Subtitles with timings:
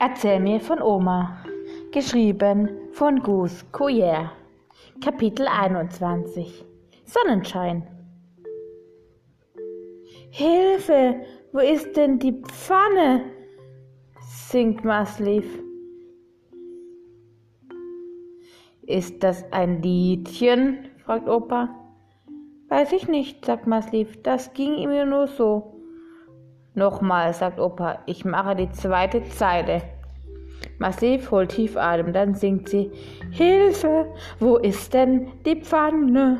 [0.00, 1.44] Erzähl mir von Oma.
[1.90, 4.30] Geschrieben von Gus Couillère.
[5.02, 6.64] Kapitel 21
[7.04, 7.84] Sonnenschein.
[10.30, 11.16] Hilfe!
[11.52, 13.24] Wo ist denn die Pfanne?
[14.20, 15.60] singt Maslief.
[18.82, 20.90] Ist das ein Liedchen?
[21.04, 21.74] fragt Opa.
[22.68, 24.22] Weiß ich nicht, sagt Maslief.
[24.22, 25.77] Das ging ihm nur so.
[26.78, 29.82] Nochmal, sagt Opa, ich mache die zweite Zeile.
[30.78, 32.92] Massiv holt tief Atem, dann singt sie:
[33.32, 34.06] Hilfe,
[34.38, 36.38] wo ist denn die Pfanne?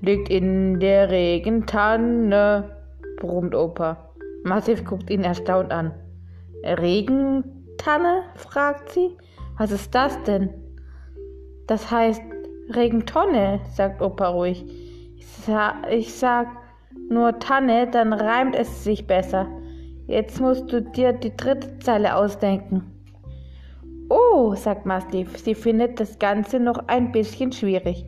[0.00, 2.76] Liegt in der Regentanne,
[3.18, 4.10] brummt Opa.
[4.44, 5.92] Massiv guckt ihn erstaunt an.
[6.62, 8.22] Regentanne?
[8.36, 9.16] fragt sie.
[9.58, 10.50] Was ist das denn?
[11.66, 12.22] Das heißt
[12.72, 14.64] Regentonne, sagt Opa ruhig.
[15.16, 16.46] Ich, sa ich sag,
[17.10, 19.46] nur Tanne, dann reimt es sich besser.
[20.06, 22.82] Jetzt musst du dir die dritte Zeile ausdenken.
[24.08, 28.04] Oh, sagt Mastiff, sie findet das Ganze noch ein bisschen schwierig.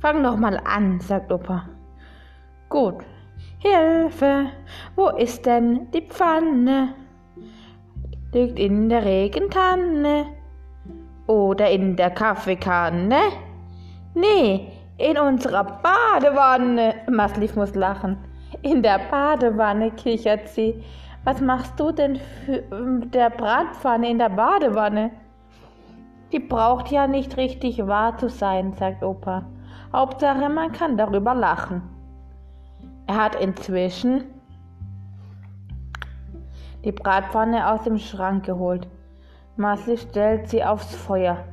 [0.00, 1.68] Fang noch mal an, sagt Opa.
[2.68, 3.04] Gut.
[3.58, 4.46] Hilfe,
[4.96, 6.94] wo ist denn die Pfanne?
[8.32, 10.26] Liegt in der Regentanne
[11.26, 13.20] oder in der Kaffeekanne?
[14.14, 16.94] Nee, in unserer Badewanne.
[17.10, 18.18] Maslief muss lachen.
[18.62, 20.84] In der Badewanne, kichert sie.
[21.24, 25.10] Was machst du denn für ähm, der Bratpfanne in der Badewanne?
[26.32, 29.46] Die braucht ja nicht richtig wahr zu sein, sagt Opa.
[29.92, 31.82] Hauptsache, man kann darüber lachen.
[33.06, 34.24] Er hat inzwischen
[36.84, 38.86] die Bratpfanne aus dem Schrank geholt.
[39.56, 41.44] Masli stellt sie aufs Feuer.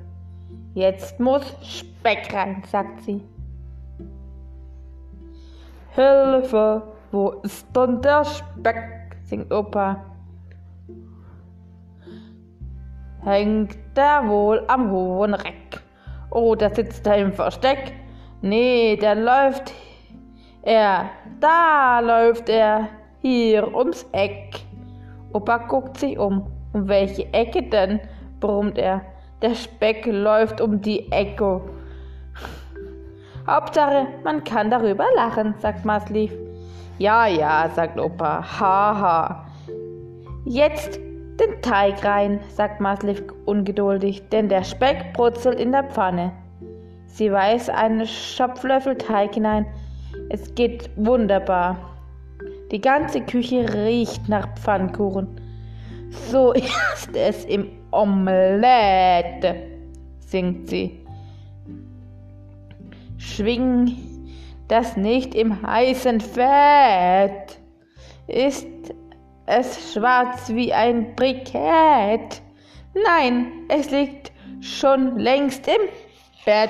[0.74, 3.24] Jetzt muss Speck rein, sagt sie.
[5.98, 9.18] Hilfe, wo ist denn der Speck?
[9.24, 10.06] singt Opa.
[13.24, 15.82] Hängt der wohl am hohen Reck?
[16.30, 17.94] Oh, da sitzt er im Versteck.
[18.44, 19.74] Nee, der läuft
[20.62, 21.10] er,
[21.40, 22.90] da läuft er,
[23.24, 24.60] hier ums Eck.
[25.34, 26.46] Opa guckt sich um.
[26.74, 28.00] Um welche Ecke denn?
[28.40, 29.02] brummt er.
[29.42, 31.62] Der Speck läuft um die Ecke.
[33.48, 36.34] Hauptsache, man kann darüber lachen, sagt Maslief.
[36.98, 38.44] Ja, ja, sagt Opa.
[38.60, 39.00] Haha.
[39.02, 39.46] Ha.
[40.44, 41.00] Jetzt
[41.40, 46.34] den Teig rein, sagt Maslief ungeduldig, denn der Speck brutzelt in der Pfanne.
[47.06, 49.66] Sie weiß einen Schopflöffel Teig hinein.
[50.30, 51.78] Es geht wunderbar.
[52.72, 55.28] Die ganze Küche riecht nach Pfannkuchen.
[56.10, 59.56] So ist es im Omelette,
[60.20, 61.07] singt sie
[63.18, 63.98] schwing
[64.68, 67.60] das nicht im heißen Fett.
[68.28, 68.68] Ist
[69.46, 72.42] es schwarz wie ein Brikett?
[73.06, 75.90] Nein, es liegt schon längst im
[76.46, 76.70] Bett.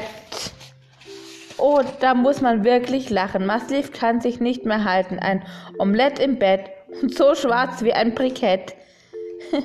[1.58, 3.46] Oh, da muss man wirklich lachen.
[3.46, 5.18] Massiv kann sich nicht mehr halten.
[5.18, 5.44] Ein
[5.80, 6.70] Omelett im Bett
[7.02, 8.76] und so schwarz wie ein Brikett.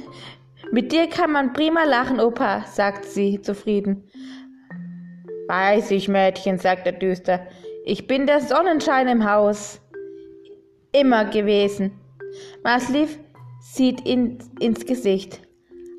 [0.72, 4.08] Mit dir kann man prima lachen, Opa, sagt sie zufrieden.
[5.48, 7.46] Weiß ich, Mädchen, sagt er düster.
[7.84, 9.80] Ich bin der Sonnenschein im Haus.
[10.92, 11.98] Immer gewesen.
[12.62, 13.18] Masliv
[13.60, 15.40] sieht ihn ins Gesicht.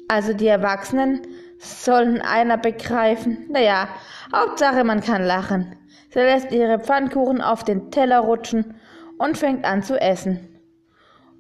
[0.08, 1.22] Also die Erwachsenen
[1.58, 3.48] sollen einer begreifen.
[3.50, 3.88] Naja,
[4.34, 5.76] Hauptsache man kann lachen.
[6.10, 8.76] Sie lässt ihre Pfannkuchen auf den Teller rutschen
[9.18, 10.48] und fängt an zu essen.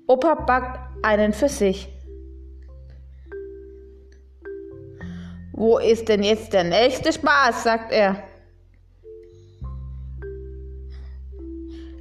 [0.08, 1.93] Opa backt einen für sich.
[5.56, 7.64] Wo ist denn jetzt der nächste Spaß?
[7.64, 8.24] sagt er.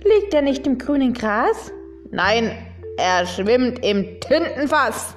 [0.05, 1.71] Liegt er nicht im grünen Gras?
[2.11, 2.51] Nein,
[2.97, 5.15] er schwimmt im Tintenfass.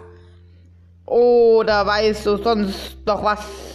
[1.05, 3.74] Oder weißt du sonst noch was?